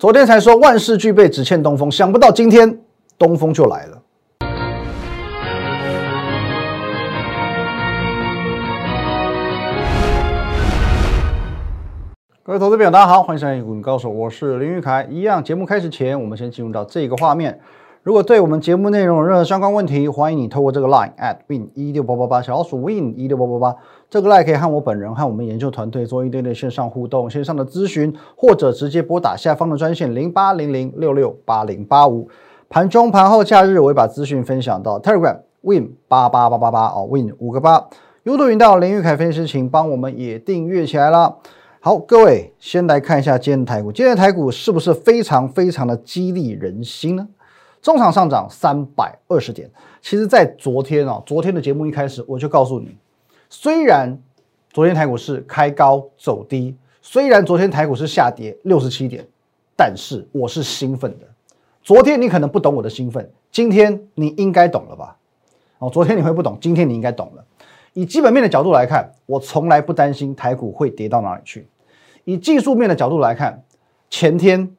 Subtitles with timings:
[0.00, 2.80] 昨天才说万事俱备，只欠东风，想不到今天
[3.18, 4.02] 东风就来了。
[12.42, 15.06] 各位投资朋友，大家好，欢迎收看《股民高手》，我是林玉凯。
[15.10, 17.60] 一样，节目开始前，我们先进入到这个画面。
[18.02, 23.76] 如果对我们节目内容有任何相关问题，欢迎你透过这个 line at win 一六八八八小老鼠 win 一六八八八
[24.08, 32.26] 这个 line 可以和我本人和我们研究团队做一对对线上互动、线上的咨询，或者直接拨打下方的专线零八零零六六八零八五。
[32.70, 37.86] 盘中、盘后、假日，我会把资讯分享到 Telegram win 八八八八八哦，win 五个八。
[38.22, 41.36] 优度云道林玉凯分析师，请帮我们也订阅起来了。
[41.80, 47.28] 好，各位先来看一下今天的台股，今天的台股是不是非常非常的激励人心呢？
[47.82, 49.70] 中场上涨三百二十点，
[50.02, 52.94] 其实，在昨天啊，昨天的节目一开始我就告诉你，
[53.48, 54.18] 虽然
[54.70, 59.26] 昨天台股是开高走低，虽然昨天台股是下跌六十七点，
[59.76, 61.26] 但是我是兴奋的。
[61.82, 65.16] 昨天你可能不懂我的兴奋，今天你应该懂了吧？
[65.78, 67.44] 哦，昨天你会不懂，今天你应该懂了。
[67.94, 71.66] 以基本面的角度来看，我从来不担心台股会跌到哪里去。
[72.24, 73.64] 以技术面的角度来看，
[74.10, 74.76] 前天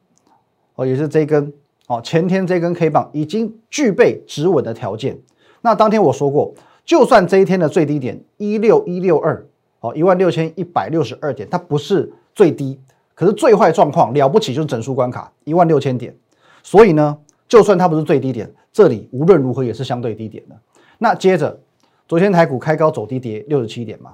[0.76, 1.52] 哦也是这根。
[1.92, 5.18] 哦，前天这根 K 棒已经具备止稳的条件。
[5.60, 6.54] 那当天我说过，
[6.86, 9.44] 就算这一天的最低点一六一六二，
[9.80, 12.80] 哦，一万六千一百六十二点，它不是最低，
[13.14, 16.16] 可是最坏状况了不起就是整数关卡一万六千点。
[16.62, 20.56] 所以呢，就算它不是最低点，这里无论如何也是相对低点的。
[20.96, 21.60] 那接着，
[22.08, 24.12] 昨天台股开高走低，跌六十七点嘛，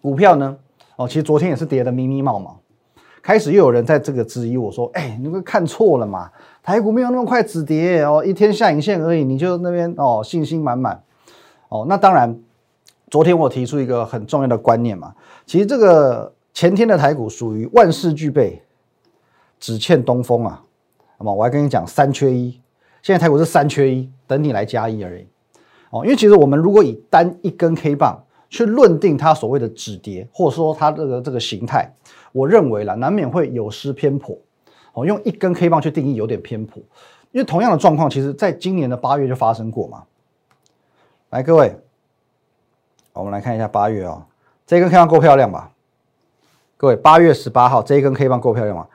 [0.00, 0.56] 股票呢，
[0.94, 2.60] 哦，其实昨天也是跌的密密冒冒。
[3.26, 6.30] 开始又有人在这个质疑我说：“哎，你们看错了嘛？
[6.62, 11.02] 台股没有那么快止跌哦，一天下影线而已，你就那边哦信心满满
[11.68, 12.38] 哦。”那当然，
[13.10, 15.12] 昨天我提出一个很重要的观念嘛，
[15.44, 18.62] 其实这个前天的台股属于万事俱备，
[19.58, 20.62] 只欠东风啊。
[21.18, 22.60] 那么我还跟你讲三缺一，
[23.02, 25.26] 现在台股是三缺一，等你来加一而已
[25.90, 26.04] 哦。
[26.04, 31.92] 因为其实我们如果以单一根 K 棒去论定它所谓的止跌，或者说它这个这个形态。
[32.36, 34.36] 我认为啦，难免会有失偏颇。
[34.92, 36.82] 哦，用一根 K 棒去定义有点偏颇，
[37.32, 40.02] 因为同样的状况，其实在今年的八月就发生过嘛。
[41.30, 41.74] 来，各位，
[43.14, 44.26] 我们来看一下八月啊，
[44.66, 45.70] 这根 K 棒够漂亮吧？
[46.76, 48.86] 各位，八月十八号这一根 K 棒够漂亮吗？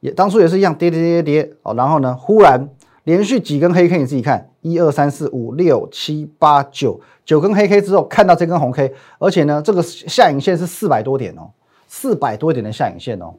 [0.00, 2.68] 也当初也是一样跌跌跌跌跌哦，然后呢，忽然
[3.04, 11.50] 连续几根黑 K，你自己看，一二三四五六七八九九根黑 K 之后，看到这根红 K，而且呢，这个下影线是四百多点哦。
[11.94, 13.34] 四百多点的下影线哦，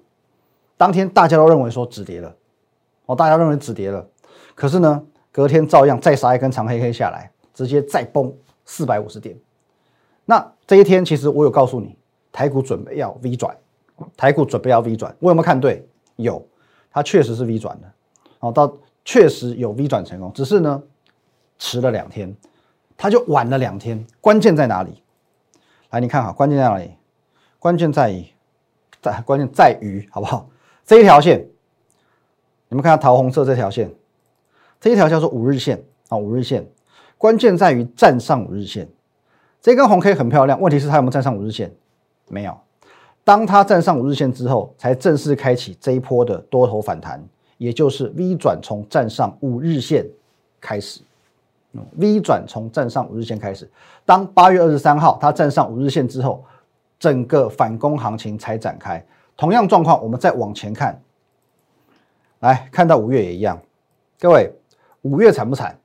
[0.77, 2.33] 当天大家都认为说止跌了，
[3.07, 4.07] 哦，大家认为止跌了，
[4.53, 8.31] 可是呢，隔天照样再杀一根长黑黑下来，直接再崩
[8.63, 9.35] 四百五十点。
[10.25, 11.97] 那这一天其实我有告诉你，
[12.31, 13.57] 台股准备要 V 转，
[14.15, 15.83] 台股准备要 V 转，我有没有看对？
[16.17, 16.47] 有，
[16.91, 17.91] 它确实是 V 转的，
[18.39, 18.71] 哦，到
[19.03, 20.83] 确实有 V 转成功，只是呢
[21.57, 22.33] 迟了两天，
[22.95, 24.05] 它就晚了两天。
[24.21, 25.01] 关键在哪里？
[25.89, 26.91] 来，你看哈，关键在哪里？
[27.57, 28.27] 关键在于。
[29.03, 30.47] 在关键在于好不好？
[30.85, 31.45] 这一条线，
[32.69, 33.91] 你们看下桃红色这条线，
[34.79, 36.65] 这一条叫做五日线啊，五日线。
[37.17, 38.87] 关键在于站上五日线，
[39.61, 40.59] 这根红 K 很漂亮。
[40.59, 41.73] 问题是它有没有站上五日线？
[42.29, 42.57] 没有。
[43.25, 47.21] 当它站上五日线之后，才正式开启这一波的多头反弹，
[47.57, 50.05] 也就是 V 转从站上五日线
[50.61, 51.01] 开始。
[51.97, 53.69] V 转从站上五日线开始，
[54.05, 56.41] 当八月二十三号它站上五日线之后。
[57.03, 59.05] 整个反攻行情才展开，
[59.35, 61.01] 同样状况，我们再往前看，
[62.39, 63.61] 来看到五月也一样。
[64.21, 64.49] 各位，
[65.01, 65.77] 五月惨不惨？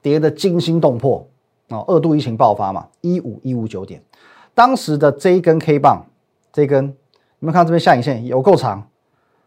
[0.00, 1.26] 跌得惊心动魄。
[1.70, 4.00] 哦，二度疫情爆发嘛，一五一五九点，
[4.54, 6.06] 当时的这一根 K 棒，
[6.52, 6.94] 这根
[7.40, 8.88] 你们看这边下影线有够长，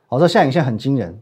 [0.09, 1.17] 哦，这下影线很惊人，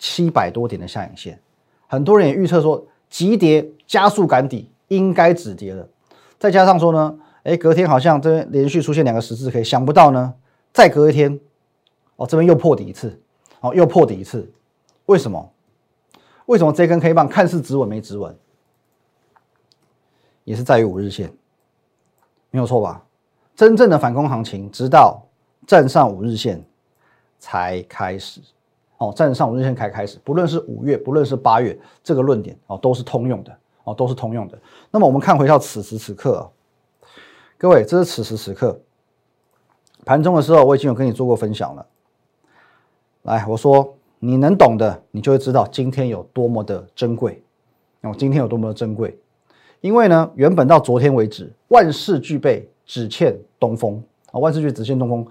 [0.00, 1.38] 七百多点的下影线，
[1.86, 5.86] 很多人也预测说急跌加速赶底，应该止跌了，
[6.40, 7.16] 再加上说呢。
[7.44, 10.32] 哎，隔天好像这边连续出现两个十字 K，想不到呢，
[10.72, 11.40] 再隔一天，
[12.14, 13.20] 哦，这边又破底一次，
[13.60, 14.48] 哦，又破底一次，
[15.06, 15.50] 为什么？
[16.46, 18.36] 为什么这根 K 棒看似止稳没止稳？
[20.44, 21.32] 也是在于五日线，
[22.50, 23.04] 没有错吧？
[23.56, 25.20] 真正的反攻行情，直到
[25.66, 26.64] 站上五日线
[27.40, 28.40] 才开始，
[28.98, 34.56] 哦，站上五日线才开始，不论是五月，不论是八月，这个论点哦，都是通用的，哦，都是通用的。
[34.92, 36.48] 那么我们看回到此时此刻。
[37.62, 38.76] 各位，这是此时此刻
[40.04, 41.86] 盘中的时候，我已经有跟你做过分享了。
[43.22, 47.40] 来，我说你能懂的，你就会知道今天有多么的珍贵。
[48.00, 49.16] 哦，今天有多么的珍贵？
[49.80, 54.40] 因为呢，原本到昨天为止，万事俱备，只欠东风啊！
[54.40, 55.24] 万事俱备，只欠东风。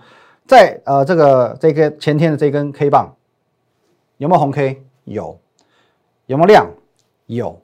[0.48, 3.14] 在呃，这个这根前天的这根 K 棒，
[4.20, 4.82] 有没有红 K？
[5.04, 5.38] 有，
[6.28, 6.66] 有没有量？
[7.26, 7.62] 有，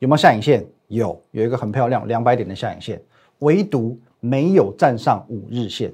[0.00, 0.66] 有没有下影线？
[0.88, 3.00] 有，有一个很漂亮两百点的下影线，
[3.38, 5.92] 唯独没有站上五日线，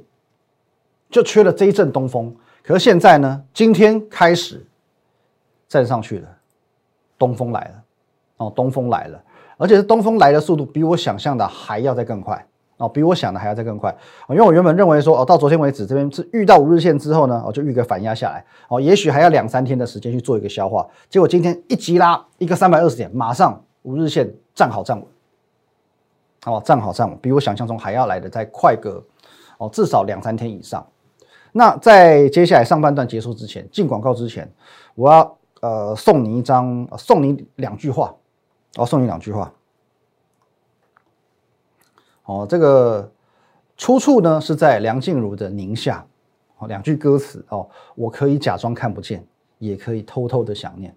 [1.11, 2.35] 就缺了这一阵东风。
[2.63, 4.65] 可是现在呢，今天开始
[5.69, 6.29] 站上去了，
[7.19, 7.83] 东风来了，
[8.39, 9.23] 哦，东风来了，
[9.57, 12.47] 而且是东风来的速度比我想象的还要再更快。
[12.77, 13.97] 哦，比我想的还要再更快，
[14.29, 20.85] 因为我原本认为说，哦，到昨天为止这边是遇到五日线之后呢，哦，就遇个反压下来，哦，也许还要两三天的时间去做一个消化。
[21.09, 25.07] 结果今天一急拉一个三百二十点，马上五日线站好站稳，
[26.45, 29.03] 好，站好站稳，比我想象中还要来的再快个，
[29.57, 30.87] 哦，至少两三天以上。
[31.53, 34.53] 那在接下来上半段结束之前，进广告之前，
[34.95, 38.15] 我要呃送你一张，送你两句话，
[38.77, 39.51] 哦，送你两句话。
[42.27, 43.11] 哦，这个
[43.79, 46.07] 出处呢是在梁静茹的《宁夏》，
[46.63, 49.27] 哦，两句歌词哦，我可以假装看不见，
[49.59, 50.95] 也可以偷偷的想念。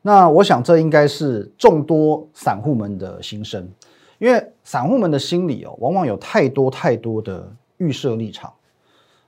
[0.00, 3.70] 那我想这应该是众多散户们的心声，
[4.22, 8.52] 因为散户们的心里哦，往往有太多太多的预设立场。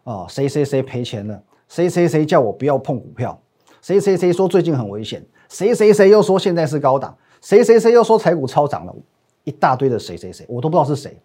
[0.05, 3.37] 啊，谁谁谁赔钱了，谁谁谁叫我不要碰股票，
[3.82, 8.94] 谁谁谁说最近很危险，谁谁谁又说现在是高档，谁谁谁又说财股超涨了。
[9.43, 11.19] 一大堆的谁谁谁，我都不知道是谁，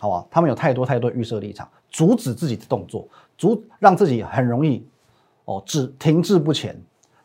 [0.00, 0.26] 好吧？
[0.28, 3.06] 他们有太多太多预设立场，阻止自己的动作，
[3.38, 4.84] 阻让自己很容易
[5.44, 6.76] 哦止停滞不前，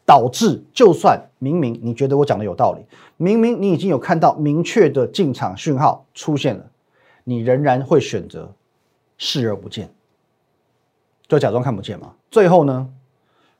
[0.08, 2.86] 导致就算明明你觉得我讲的有道理，
[3.18, 6.66] 明明你已经有看到明确的进场讯号出现了，
[7.26, 8.50] 你仍然会选择
[9.18, 9.90] 视而不见，
[11.28, 12.14] 就假装看不见嘛。
[12.32, 12.90] 最后呢，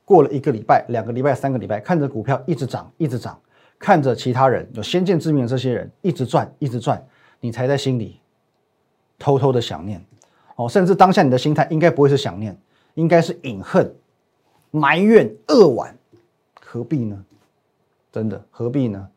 [0.06, 3.38] 过了一个礼拜、两个礼拜、三个礼拜，看着股票一直涨，一直涨。
[3.78, 7.06] 看着其他人有先见之明的这些人一直赚一直赚，
[7.40, 8.18] 你才在心里
[9.18, 10.02] 偷偷的想念
[10.56, 12.58] 哦，甚至当下你的心态应该不会是想念，
[12.94, 13.94] 应该是隐恨、
[14.70, 15.94] 埋怨、扼腕，
[16.70, 17.24] 何必呢？
[18.12, 19.08] 真的何必呢？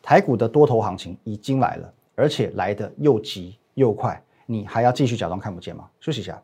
[0.00, 5.88] 台股的多头行情已经来了，而且来的又急又快，你还要继续假装看不见吗？
[5.98, 6.40] 休息一下。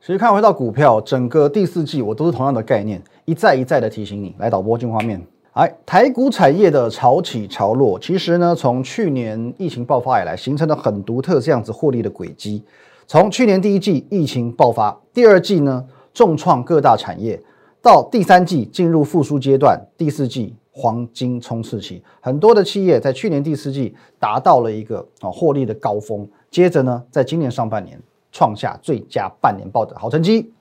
[0.00, 4.36] 其实看回到股票，整个第四季我都是同样的概念，一再一再的提醒你。
[4.38, 5.20] 来导播进画面，
[5.54, 12.62] 哎，台股产业的潮起潮落，其实呢，从去年疫情爆发以来，形成了很独特这样子获利的轨迹。
[13.08, 17.38] 从去年第一季疫情爆发，第二季呢重创各大产业，
[17.82, 28.00] 到第三季进入复苏阶段，第四季黄金冲刺期，很多的企业在去年第四季达到了一个啊获利的高峰，接着呢，在今年上半年。
[28.32, 30.52] 创下最佳半年报的好成绩，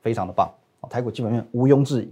[0.00, 2.08] 非常的棒啊台股基本面毋庸置疑。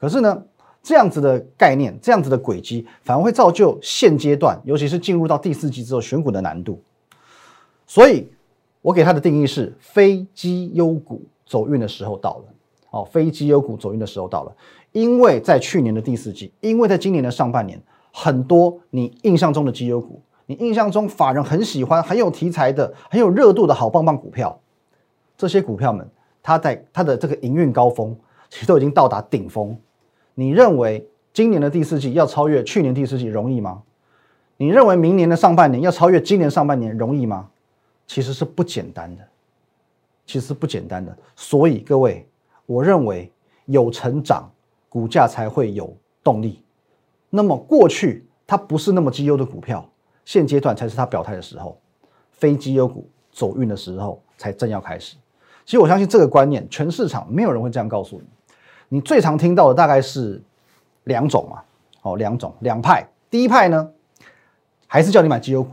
[0.00, 0.42] 可是呢，
[0.82, 6.82] 这样子的概念，这样子的轨迹，反而会造就现阶段，尤其是进入到第四季之后选股的难度。
[7.86, 8.26] 所以，
[8.82, 12.44] 我给它的定义是：非绩优股走运的时候到了。
[12.90, 14.52] 哦，非绩优股走运的时候到了。
[14.92, 17.80] 因为在去年的第四季，因为在今年的上半年，
[18.12, 20.20] 很多你印象中的绩优股。
[20.48, 24.60] 你印象中法人很喜欢、很有题材的、很有热度的好棒棒股票，
[25.36, 26.08] 这些股票们，
[26.40, 28.16] 它在它的这个营运高峰，
[28.48, 29.76] 其实都已经到达顶峰。
[30.34, 33.82] 你认为今年的第四季要超越去年第四季容易吗？
[34.56, 37.48] 你认为明年的上半年要超越今年上半年容易吗？
[38.06, 39.28] 其实是不简单的，
[40.26, 41.16] 其实不简单的。
[41.34, 42.28] 所以各位，
[42.66, 43.32] 我认为
[43.66, 44.50] 有成长，
[44.88, 46.62] 股价才会有动力。
[47.30, 49.88] 那么过去它不是那么绩优的股票。
[50.24, 51.80] 现阶段才是它表态的时候，
[52.32, 55.14] 非绩优股走运的时候才正要开始。
[55.64, 58.24] 其实我相信这个观念，全市场没有人会这样告诉你。
[58.88, 60.42] 你最常听到的大概是
[61.04, 61.62] 两种嘛，
[62.02, 63.08] 哦，两种两派。
[63.30, 63.90] 第一派呢，
[64.88, 65.70] 还是叫你买绩优股，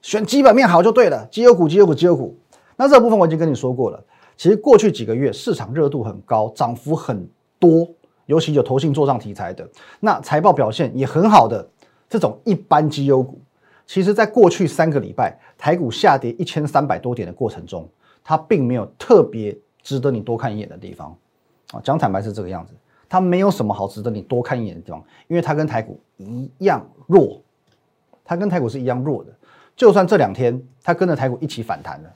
[0.00, 2.38] 选基本面好就对了，绩优股、绩优股、绩优股。
[2.80, 4.02] 那这部分我已经跟你说过了。
[4.38, 7.86] 其实过去几个月市场热度很高，涨幅很多，
[8.24, 9.68] 尤其有投信做账题材的，
[10.00, 11.68] 那财报表现也很好的
[12.08, 13.38] 这种一般绩优股。
[13.86, 17.86] 其实，在过去三个礼拜，台股下跌一千三百多点的过程中，
[18.24, 21.14] 它并没有特别值得你多看一眼的地方
[21.72, 21.80] 啊。
[21.84, 22.72] 讲坦白是这个样子，
[23.10, 27.42] 它没有什么好值得你多看一眼的地方，因为它跟台股一样弱，
[28.24, 29.30] 它跟台股是一样弱的。
[29.76, 32.10] 就算这两天它跟着台股一起反弹了，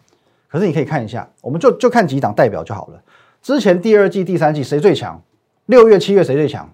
[0.54, 3.02] 可是你可以看一下，我们就就看几档代表就好了。
[3.42, 5.20] 之前第二季、第三季谁最强？
[5.66, 6.72] 六月、七月谁最强？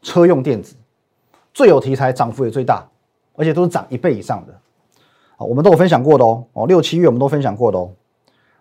[0.00, 0.76] 车用电子
[1.52, 2.88] 最有题材，涨幅也最大。
[3.34, 4.54] 而且都是涨一倍以上的，
[5.36, 6.46] 好，我们都有分享过的哦。
[6.52, 7.90] 哦，六七月我们都分享过的哦。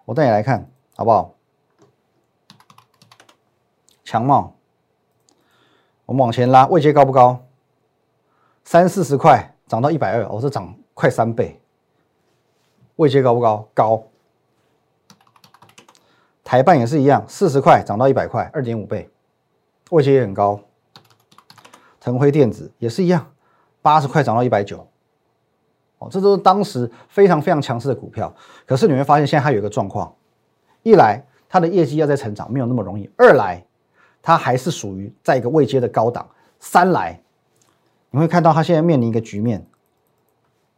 [0.05, 1.35] 我带你来看，好不好？
[4.03, 4.55] 强茂，
[6.07, 7.45] 我们往前拉，位阶高不高？
[8.63, 11.60] 三四十块涨到一百二，哦，是涨快三倍。
[12.97, 13.67] 位阶高不高？
[13.73, 14.03] 高。
[16.43, 19.09] 台办也是一样，四十块涨到一百块，二点五倍，
[19.91, 20.59] 位阶也很高。
[21.99, 23.31] 腾辉电子也是一样，
[23.81, 24.85] 八十块涨到一百九，
[25.99, 28.35] 哦，这都是当时非常非常强势的股票。
[28.65, 30.13] 可是你会发现，现在它有一个状况：
[30.83, 33.63] 一来它的业绩要在成长，没有那么容易；二来
[34.21, 36.25] 它还是属于在一个未接的高档；
[36.59, 37.21] 三来
[38.09, 39.65] 你会看到它现在面临一个局面，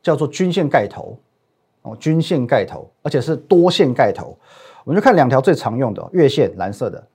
[0.04, 1.18] 叫做均线盖头，
[1.84, 4.38] 哦，均线盖头，而且是多线盖头。
[4.84, 7.08] 我们就看两条最常用的月线，蓝色的，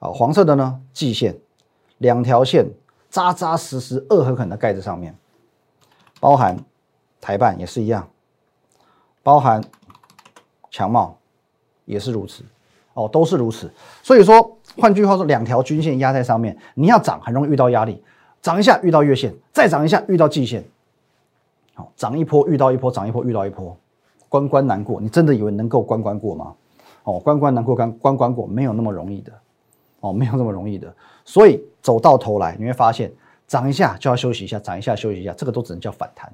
[0.00, 1.34] 啊，黄色的呢，季线，
[1.98, 2.66] 两条线。
[3.10, 5.16] 扎扎实实、恶狠狠的盖在上面，
[6.20, 6.54] 包含
[7.22, 8.06] 台办也是一样，
[9.22, 9.64] 包含
[10.70, 11.16] 强茂
[11.86, 12.44] 也是如此，
[12.92, 13.72] 哦，都是如此。
[14.02, 18.04] 所以说，换句话说，两条均线压在上面，你要涨很容易遇到压力，
[18.42, 20.62] 涨一下遇到月线，再涨一下遇到季线，
[21.72, 23.74] 好，涨一波遇到一波，涨一波遇到一波，
[24.28, 25.00] 关关难过。
[25.00, 26.54] 你真的以为能够关关过吗？
[27.04, 29.32] 哦，关关难过关关关过，没有那么容易的，
[30.00, 30.94] 哦，没有那么容易的。
[31.24, 33.10] 所以走到头来，你会发现
[33.46, 36.30] 涨一下就要休息一下，涨一下休息一下，这个都只能叫反弹，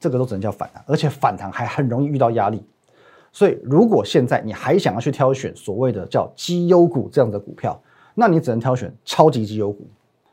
[0.00, 2.64] 这个都只能叫反弹，而且反弹还很容易遇到压力。
[3.30, 7.78] 所以如果现在你还想要去挑选所谓的叫绩优股这样的股票，
[8.14, 9.86] 那你只能挑选超级绩优股，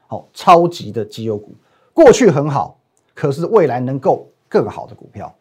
[0.08, 1.54] 好，超级的绩优股，
[1.94, 2.78] 过去很好，
[3.14, 5.34] 可是未来能够更好的股票。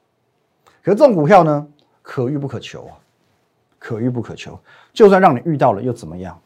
[0.82, 1.66] 可是这种股票呢，
[2.02, 2.96] 可遇不可求啊，
[3.78, 4.58] 可遇不可求。
[4.92, 6.40] 就算让你遇到了又怎么样？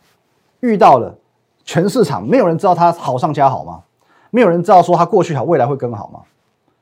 [0.60, 1.18] 遇到了。
[1.66, 3.82] 全市场没有人知道它好上加好吗？
[4.28, 6.22] 没有人知道说它过去好，未来会更好吗？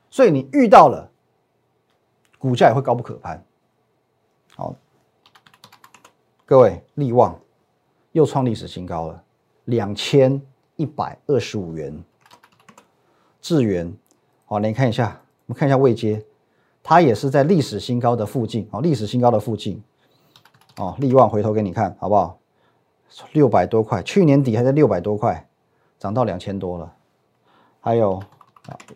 [0.09, 1.09] 所以你遇到了，
[2.37, 3.41] 股价也会高不可攀。
[4.57, 4.75] 好，
[6.45, 7.39] 各位利旺
[8.11, 9.23] 又创历史新高了，
[9.63, 10.41] 两千
[10.75, 12.03] 一百二十五元。
[13.39, 13.95] 智源，
[14.43, 16.21] 好，你看一下，我们看一下位阶，
[16.83, 19.81] 它也是在历史新高的附近，哦，历史新高的附近。
[20.75, 22.37] 哦，利旺回头给你看好不好？
[23.31, 25.47] 六百多块，去年底还在六百多块，
[25.99, 26.91] 涨到两千多了。
[27.79, 28.15] 还有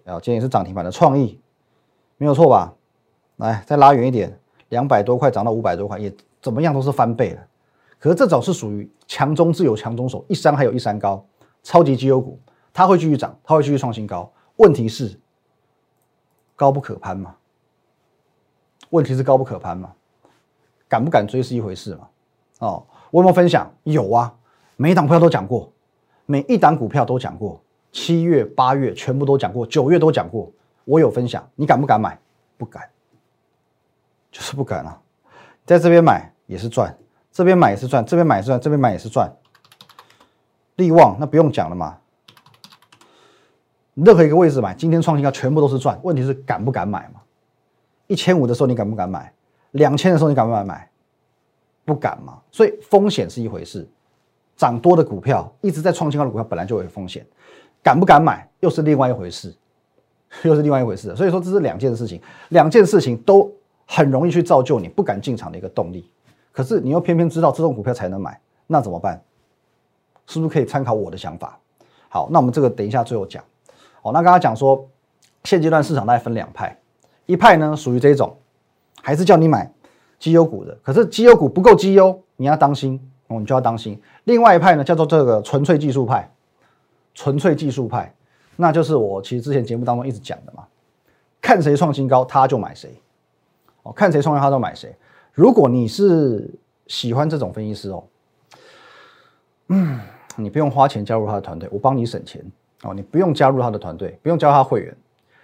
[0.06, 1.40] 啊，今天也是涨停板的创意，
[2.18, 2.74] 没有错吧？
[3.36, 4.40] 来，再拉远一点，
[4.70, 7.48] 两百多块涨到五百多块，也怎么样都是翻倍了。
[8.00, 11.24] 可是这种是属于强中自有强中手，一山还有一山高，
[11.62, 12.40] 超级绩优股，
[12.74, 14.32] 它会继续涨，它会继续创新高。
[14.56, 15.20] 问题是
[16.56, 17.36] 高不可攀嘛？
[18.90, 19.92] 问题是高不可攀嘛？
[20.88, 22.08] 敢不敢追是一回事嘛？
[22.60, 22.84] 哦。
[23.10, 23.72] 我有没有分享？
[23.84, 24.34] 有啊，
[24.76, 25.72] 每一档股票都讲过，
[26.26, 27.62] 每一档股票都讲过，
[27.94, 30.52] 七月、八月全部都讲过，九月都讲过。
[30.84, 32.20] 我有分享，你敢不敢买？
[32.58, 32.84] 不敢，
[34.30, 35.02] 就是不敢啊。
[35.66, 36.98] 在这边买也是赚，
[37.32, 39.34] 这边买也是赚，这边买也是赚，这边买也是赚。
[40.76, 41.98] 利旺那不用讲了嘛，
[43.94, 45.98] 任何一个位置买，今天创新高全部都是赚。
[46.04, 47.22] 问题是敢不敢买嘛？
[48.08, 49.32] 一千五的时候你敢不敢买？
[49.72, 50.90] 两千的时候你敢不敢买？
[51.86, 53.88] 不敢嘛，所以风险是一回事，
[54.56, 57.26] 涨多的股票一直在创新高的股票本来就有风险，
[57.82, 59.56] 敢不敢买又是另外一回事，
[60.44, 61.16] 又是另外一回事。
[61.16, 63.50] 所以说这是两件事情，两件事情都
[63.86, 66.10] 很容易去造就你不敢进场的一个动力。
[66.52, 69.22] 可是你又偏偏知道这种股票才能买，那怎么办？
[70.26, 71.58] 是不是可以参考我的想法？
[72.10, 73.44] 好，那我们这个等一下最后讲。
[74.02, 74.86] 哦，那刚刚讲说
[75.46, 76.78] 现阶段市场大概分两派，
[77.28, 78.36] 一派呢属于这种，
[79.04, 79.72] 还是叫你买。
[80.20, 84.02] 绩优股的，可是绩优股不够绩优，你要当心哦，你就要当心。
[84.24, 86.28] 另外一派呢，叫做这个纯粹技术派，
[87.14, 88.12] 纯粹技术派，
[88.56, 90.66] 那就是我其实之前节目当中一直讲的嘛，
[91.40, 93.00] 看谁创新高他就买谁，
[93.84, 94.96] 哦，看谁创新高他就买谁。
[95.34, 96.50] 如果你是
[96.88, 98.04] 喜欢这种分析师哦，
[99.68, 100.00] 嗯，
[100.36, 102.44] 你不用花钱加入他的团队，我帮你省钱
[102.82, 104.98] 哦，你不用加入他的团队，不用加他会员，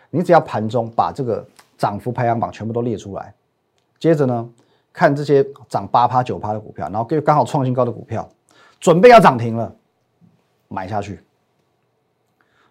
[0.09, 1.47] 你只要盘中把这个
[1.83, 3.35] 涨幅排行榜全部都列出来，
[3.99, 4.49] 接着呢。
[4.93, 8.29] 看这些涨八趴九趴的股票，然后跟刚好创新高的股票，
[8.79, 9.75] 准备要涨停了，
[10.67, 11.19] 买下去。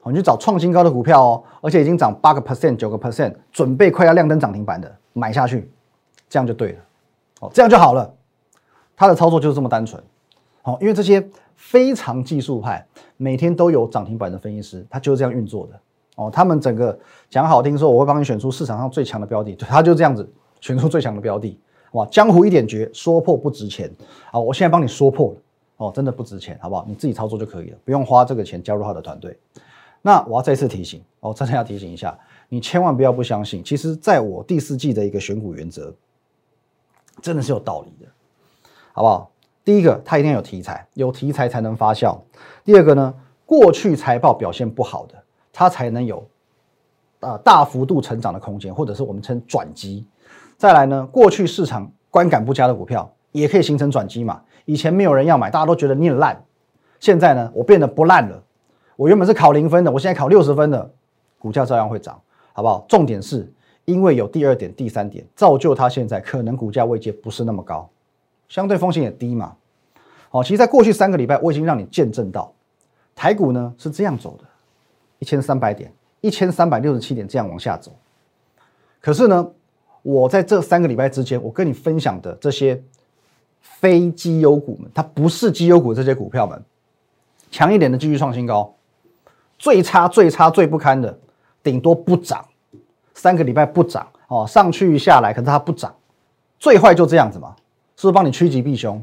[0.01, 5.69] 好，你去找创新高的股票哦，而且已经涨八个 percent、九个 percent，准备快要亮灯涨停板的，买下去，
[6.29, 6.79] 这样就对了。
[7.41, 8.15] 哦，这样就好了。
[8.95, 10.01] 他的操作就是这么单纯。
[10.63, 15.81] 好，因为这些非常技术派，每天都有涨停板的分析师，他就是这样运作的。
[16.17, 16.99] 哦，他们整个
[17.31, 21.59] 讲好听说，我会帮你选出市场上最强的标的，他就这样子选出最强的标的。
[21.93, 23.91] 哇，江湖一点绝，说破不值钱。
[24.31, 25.37] 好，我现在帮你说破了，
[25.77, 26.85] 哦，真的不值钱，好不好？
[26.89, 29.39] 你自己操作就可以了，不用花这个钱加入他的团队。
[30.01, 33.63] 那我要再次提醒，哦，真的要提醒一下，你千万不要不相信。
[33.63, 35.95] 其实，在我第四季的一个选股原则，
[37.21, 38.11] 真的是有道理的，
[38.93, 39.31] 好不好？
[39.65, 42.19] 第一个，它一定要有题材，有题材才能发酵。
[42.65, 43.15] 第二个呢，
[43.47, 45.22] 过去财报表现不好的，
[45.53, 46.27] 它才能有
[47.21, 50.07] 啊大幅度成长的空间，或者是我们称转机。
[50.57, 54.43] 再来呢，过去市场观感不佳的股票也可以形成转机嘛？
[54.65, 56.45] 以前没有人要买，大家都觉得你很烂。
[57.01, 58.43] 现在呢，我变得不烂了。
[58.95, 60.91] 我原本是考零分的，我现在考六十分的，
[61.39, 62.21] 股价照样会涨，
[62.53, 62.85] 好不好？
[62.89, 63.53] 重点是
[63.85, 67.91] 因为有第二点、第三点，造就它现在可能股价位阶不是那么高，
[68.49, 69.57] 相对风险也低嘛。
[70.31, 72.53] 好，其实，在过去三个礼拜，我已经让你见证到
[73.17, 74.45] 台股呢是这样走的，
[75.23, 77.93] 一千三百点、一千三百六十七点这样往下走。
[79.01, 79.49] 可是呢，
[80.03, 82.83] 我在这三个礼拜之间，我跟你分享的这些
[83.61, 86.61] 非绩优股们，它不是绩优股这些股票们，
[87.53, 88.75] 强一点的继续创新高，
[89.61, 91.17] 最差、最差、最不堪的，
[91.63, 92.45] 顶多不涨，
[93.15, 95.95] 三个礼拜不涨哦，上去下来，可是它不涨，
[96.59, 97.55] 最坏就这样子嘛，
[97.95, 99.01] 是不是帮你趋吉避凶？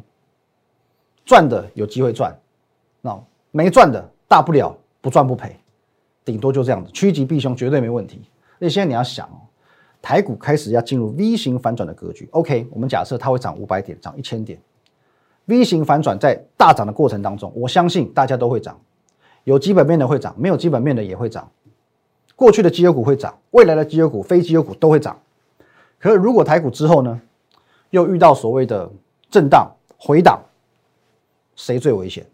[1.23, 2.38] 赚的有机会赚，
[2.99, 3.17] 那
[3.51, 5.57] 没赚的大不了不赚不赔，
[6.23, 8.21] 顶多就这样子，趋吉避凶绝对没问题。
[8.57, 9.41] 那现在你要想哦。
[10.01, 12.25] 台股开始要进入 V 型反转的格局。
[12.31, 14.57] OK，我们假设它会涨五百点，涨一千点。
[15.45, 18.79] V 型反转在大涨的过程当中，我相信大家都会涨，
[19.43, 21.51] 有基本面的会涨，没有基本面的也会涨。
[22.38, 25.19] 过去的绩优股会涨，未来的绩优股、非绩优股都会涨。
[25.99, 27.19] 可是如果台股之后呢，
[27.89, 28.89] 又遇到所谓的
[29.29, 30.41] 震荡回档，
[31.57, 32.25] 谁最危险？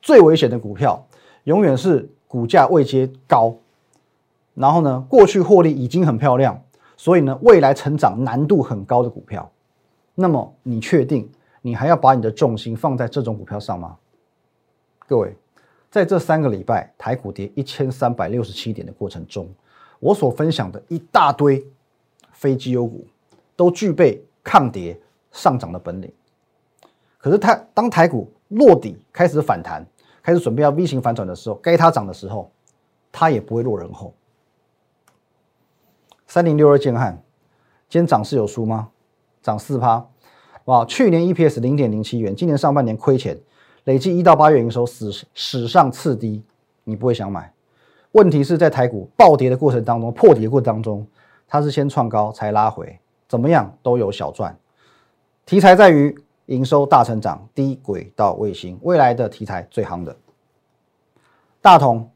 [0.00, 1.04] 最危险的股票
[1.42, 3.54] 永远是股价位阶高。
[4.54, 6.58] 然后呢，过去获利已经很漂亮，
[6.96, 9.50] 所以呢，未来成长难度很高的股票，
[10.14, 13.98] 那么你确定你还要把你的重心放在这种股票上吗？
[15.06, 15.36] 各位，
[15.90, 19.46] 在这三个礼拜台股跌一千三百六十七点的过程中，
[20.00, 21.62] 我所分享的一大堆
[22.30, 23.06] 非绩优股
[23.54, 24.98] 都具备抗跌
[25.32, 26.10] 上涨的本领。
[27.18, 29.86] 可是它当台股落底开始反弹，
[30.22, 32.50] 开始准备要 V 型反转的时候，该它涨的时候，
[33.10, 34.14] 它也不会落人后。
[36.26, 37.22] 三零六二建汉，
[37.88, 38.90] 今天涨势有输吗？
[39.42, 40.06] 涨四趴，
[40.66, 40.84] 哇！
[40.84, 43.38] 去年 EPS 零点零七元，今年上半年亏钱，
[43.84, 46.42] 累计一到八月营收史史上次低，
[46.84, 47.52] 你不会想买？
[48.12, 51.06] 问题是在台股暴跌的过程当中，破底的过程当中，
[51.48, 54.56] 它是先创高才拉回，怎么样都有小赚。
[55.44, 60.16] 题材在于营收大成长，低轨道卫星未来的题材最夯的。
[61.60, 62.10] 大同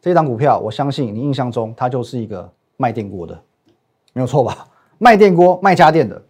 [0.00, 2.52] 这档股票，我相信你印象中它就是一个。
[2.76, 3.40] 卖电锅的，
[4.12, 4.66] 没有错吧？
[4.98, 6.20] 卖电锅、卖家电的，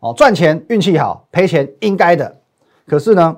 [0.00, 2.40] 哦，赚钱运气好，赔钱应该的。
[2.86, 3.36] 可是呢，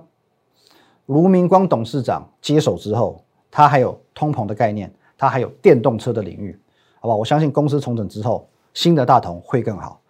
[1.07, 6.57] 卢明光董事长接手之后，他还有通膨的概念，他还有电动车的领域，
[7.01, 7.17] 好吧？
[7.17, 10.01] 我相信公司重整之后，新的大同会更好，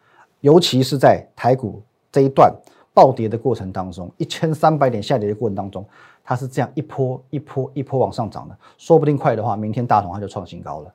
[0.41, 2.55] 尤其是在台股这一段
[2.95, 5.85] 暴跌的过程当中，一千三百点下跌的过程当中，
[6.25, 10.93] 它是这样一波一波一波往上涨的，说不定快的话，明天大同它就创新高了。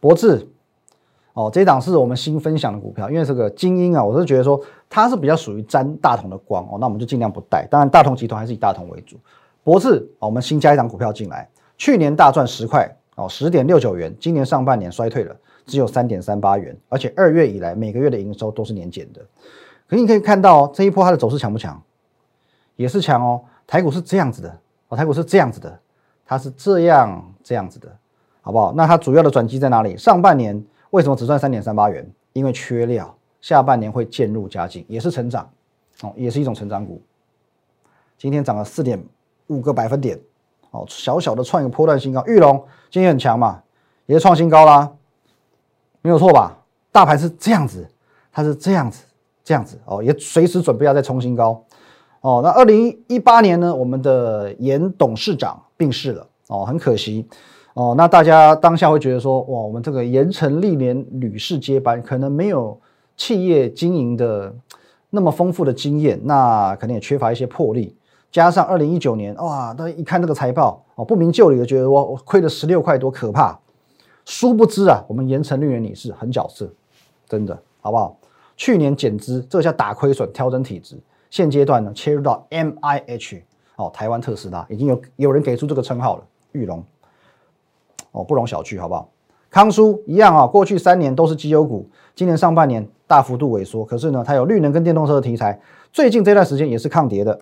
[0.00, 0.46] 博智，
[1.32, 7.66] 哦，这一档是我们新分享的股票，因为这个精英啊，我是觉得说它是比较属于沾大同的光哦，那我们就尽量不带。
[7.70, 9.16] 当然，大同集团还是以大同为主。
[9.62, 15.34] 博智，哦，我们新加一档股票进来，去年大赚十块哦，十点六九元，今年上半年衰退了，
[15.66, 19.20] 只有三点三八元，而且二月以来每个月的营收都是年减的。
[19.86, 21.80] 可你可以看到这一波它的走势强不强？
[22.76, 23.42] 也是强哦。
[23.66, 25.80] 台股是这样子的，哦，台股是这样子的，
[26.26, 27.88] 它是这样这样子的。
[28.42, 28.74] 好不好？
[28.74, 29.96] 那它主要的转机在哪里？
[29.96, 32.06] 上半年为什么只赚三点三八元？
[32.34, 35.48] 因为缺料，下半年会渐入佳境，也是成长，
[36.02, 37.00] 哦，也是一种成长股。
[38.18, 39.02] 今天涨了四点
[39.46, 40.20] 五个百分点，
[40.72, 42.22] 哦，小小的创一个波段新高。
[42.26, 43.62] 玉龙今天很强嘛，
[44.04, 44.92] 也是创新高啦，
[46.04, 46.54] 没有错吧？
[46.92, 47.88] 大盘是这样子，
[48.30, 49.02] 它是这样子，
[49.42, 51.64] 这样子哦，也随时准备要再冲新高。
[52.20, 57.26] 哦，那二零一八年呢，我们的严董事长病逝了，哦，很可惜。
[57.72, 62.78] 哦，那大家当下会觉得说，哇，我们这个严城历年屡世接班，可能没有
[63.16, 64.54] 企业经营的
[65.08, 67.96] 那么丰富的经验，那可能也缺乏一些魄力。
[68.30, 73.58] 加上二零一九年，哇，大家一看这个财报，哦，不明就里的觉得我亏了十六块多，可怕。
[74.24, 76.68] 殊不知啊，我们盐城历年女士很角色，
[77.28, 78.16] 真的，好不好？
[78.56, 80.96] 去年减资，这叫打亏损，调整体质。
[81.30, 83.42] 现阶段呢，切入到 M I H，
[83.76, 86.84] 哦，台湾特斯拉已经有有人给出这个称号了，玉龙。
[88.12, 89.10] 哦，不容小觑，好不好？
[89.50, 95.60] 康叔一样啊，过去三年都是绩优股，今年上半年大幅度萎缩，可是呢，它有绿能跟电动车的题材，
[95.92, 97.40] 最近这段时间也是抗跌的。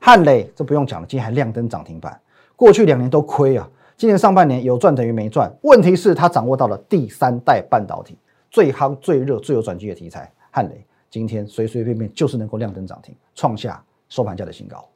[0.00, 2.20] 汉磊这不用讲了，今天还亮灯涨停板，
[2.56, 8.16] 过去两年都亏啊，今年上半年有赚等于没赚，问题是它掌握到了第三代半导体
[8.50, 14.88] 最夯、最热、最有转机的题材，汉雷今天随随便便就是能够亮灯涨停，创下收盘价的新高，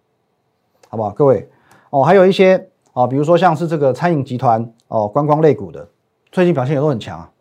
[0.89, 1.11] 好不好？
[1.11, 1.47] 各位
[1.91, 2.67] 哦，还有一些。
[2.93, 5.89] 啊，比如说像是这个餐饮集团哦，观光类股的，
[6.31, 7.33] 最近表现也都很强啊。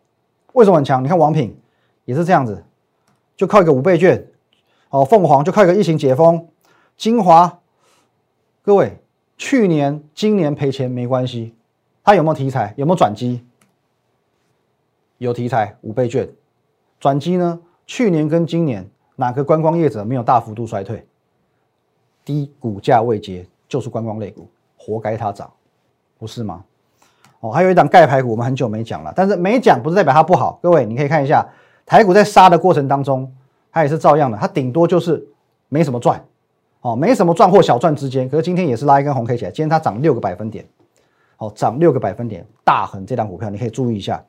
[0.54, 1.04] 为什么很强？
[1.04, 1.60] 你看王品
[2.06, 2.64] 也是这样子，
[3.36, 4.26] 就靠一个五倍券，
[4.92, 6.48] 哦，凤凰就靠一个疫情解封，
[6.96, 7.60] 精华，
[8.62, 8.98] 各位，
[9.42, 11.56] 去年、今年赔钱没关系，
[12.04, 12.76] 它有没有题材？
[12.78, 13.44] 有没有转机？
[15.18, 16.30] 有题材，五倍券，
[17.00, 17.60] 转机呢？
[17.88, 21.08] 去年跟今年哪个观光业者没有大幅度衰退？
[22.24, 25.52] 低股价未结就是观光类股，活该它涨，
[26.20, 26.64] 不是吗？
[27.40, 30.60] 哦，还有一档钙排骨，我们很久没讲了，但是没讲不是代表它不好。
[30.62, 31.50] 各位，你可以看一下
[31.84, 33.36] 台股在杀的过程当中，
[33.72, 35.28] 它也是照样的，它顶多就是
[35.68, 36.24] 没什么赚，
[36.82, 38.28] 哦，没什么赚或小赚之间。
[38.28, 40.66] 可是今天也是拉一根红 K 起来，今天它涨六个百分点，
[41.38, 44.24] 哦，涨六个百分点，大恒这档股票你可以注意一下，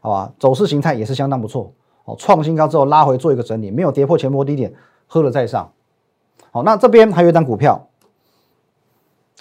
[0.00, 0.32] 好吧？
[0.38, 1.72] 走势形态也是相当不错，
[2.04, 4.72] 哦，创新高之后拉回做一个整理，没有跌破前波低点，
[5.06, 5.70] 喝了再上。
[6.50, 7.86] 好，那这边还有一档股票。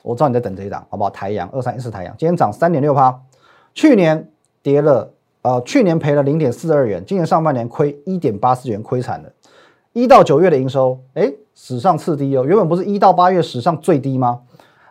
[0.04, 1.10] 我知道你在等这一档，好不好？
[1.10, 3.20] 台阳二三一四，台阳今天涨三点六趴，
[3.74, 4.30] 去年
[4.62, 9.30] 跌了，呃，去年赔了零点四二元，今年上半年亏一点八四元，亏惨了。
[9.98, 14.42] 一到九月的营收，哎，史上次低哦，原本不是一到八月史上最低吗？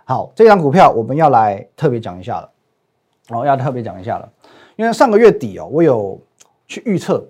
[0.05, 2.51] 好，这张股票我们要来特别讲一下了，
[3.29, 4.29] 哦，要特别讲一下了，
[4.75, 6.21] 因为上个月底哦，我有
[6.67, 7.25] 去预测，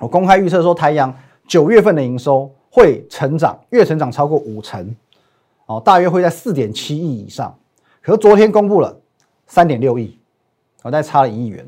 [0.00, 1.14] 我公开预测说，太阳
[1.46, 4.92] 九月份的营收会成长，月成长超过五成。
[5.66, 7.56] 哦，大约会在四点七亿以上，
[8.02, 8.98] 可是昨天公布了
[9.46, 10.18] 三点六亿，
[10.82, 11.64] 哦，再差了一亿元。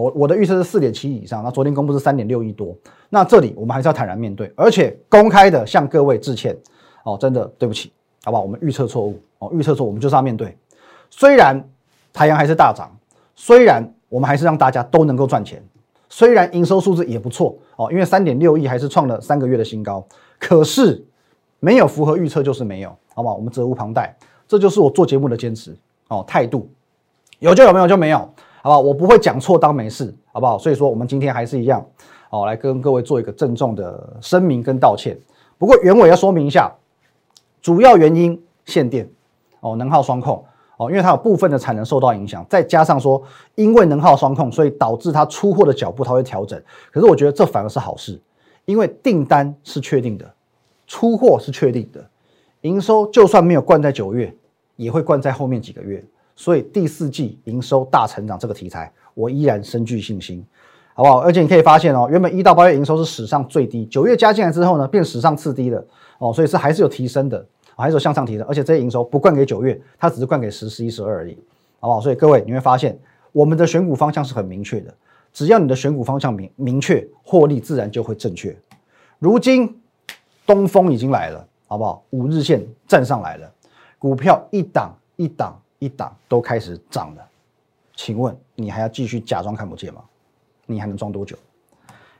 [0.00, 2.76] 我我的预测是四点七以上，那昨天公布是三点六亿多。
[3.08, 6.56] 那这里我们还是要坦然面对，而且公开的向各位致歉。
[7.04, 7.92] 哦，真的对不起，
[8.24, 8.42] 好不好？
[8.42, 10.56] 我们预测错误，哦，预测错，我们就是要面对。
[11.08, 11.64] 虽然
[12.12, 12.90] 太阳还是大涨，
[13.34, 15.62] 虽然我们还是让大家都能够赚钱，
[16.08, 20.04] 虽然营收数字也不错，哦，因为三点六亿还是创了三个月的新高，
[20.38, 21.02] 可是
[21.60, 22.94] 没有符合预测就是没有。
[23.14, 23.34] 好不好？
[23.34, 24.14] 我们责无旁贷，
[24.46, 25.74] 这就是我做节目的坚持
[26.08, 26.68] 哦，态度
[27.38, 28.28] 有就有，没有就没有，
[28.66, 28.80] 好不好？
[28.80, 30.58] 我不会讲错当没事，好不好？
[30.58, 31.86] 所以说，我们今天还是一样，
[32.30, 35.16] 哦，来跟各位做一个郑重的声明跟道歉。
[35.56, 36.74] 不过原委要说明一下，
[37.62, 39.08] 主要原因限电
[39.60, 40.44] 哦，能耗双控
[40.78, 43.22] 哦，因为它有部分的产能受到影响，再加上说
[43.54, 46.60] 因为能耗双控，所以导致它出货的脚步它会调整。
[46.90, 48.20] 可是我觉得这反而是好事，
[48.64, 50.28] 因为订单是确定的，
[50.88, 52.04] 出货是确定的。
[52.62, 54.34] 营收就算没有灌在九月，
[54.74, 56.04] 也会灌在后面几个月，
[56.36, 60.44] 所以第四季营收大成长这个题材，我依然深具信心，
[60.94, 61.18] 好不好？
[61.18, 65.84] 而且你可以发现哦，原本一到八月营收是史上最低，九月加进来之后呢，变史上次低了
[66.18, 67.44] 哦，所以是还是有提升的，
[67.74, 71.36] 还是有向上提升，而且这些营收不灌给九月，它只是灌给十、十一、十二而已，
[71.80, 72.00] 好不好？
[72.00, 72.98] 所以各位你会发现，
[73.32, 74.94] 我们的选股方向是很明确的，
[75.32, 78.54] 只要你的选股方向明明确，获利自然就会正确。
[79.18, 79.80] 如今
[80.44, 81.46] 东风已经来了。
[81.68, 82.04] 好不好？
[82.10, 83.52] 五日线站上来了，
[83.98, 87.22] 股票一档一档一档都开始涨了，
[87.94, 90.00] 请问你还要继续假装看不见吗？
[90.66, 91.36] 你还能装多久？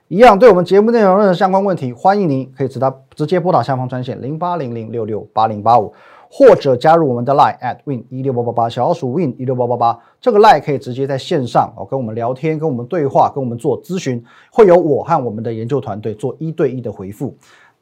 [0.08, 5.92] 一样，对我们节目内容任何相关问题，欢迎您可以直达直接拨打下方专线零八零零六六八零八五，
[6.30, 17.36] 或者加入我们的 Line at win 一六八八八，小老鼠 win 一六八八八，这个 Line 可以直接在线上哦跟我们聊天，跟我们对话，跟我们做咨询，会有我和我们的研究团队做一对一的回复。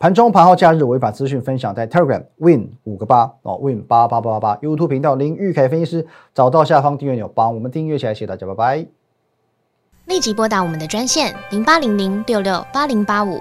[0.04, 8.86] 盘中盘后假日违法资讯分享在 Telegram Win 五个八哦 Win 八八八八八 YouTube 频道林玉凯分析师找到下方订阅钮帮我们订阅起来，谢谢大家，拜拜。
[10.04, 13.40] 立即拨打我们的专线零八零零六六八零八五